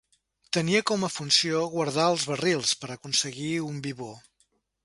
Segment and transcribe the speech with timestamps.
[0.55, 4.13] Tenia com a funció guardar els barrils, per aconseguir un vi bo.